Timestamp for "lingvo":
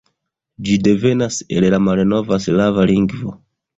2.93-3.37